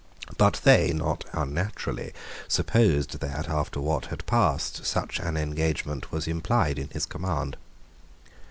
[0.35, 2.11] But they, not unnaturally,
[2.47, 7.55] supposed that, after what had passed, such an engagement was implied in his command.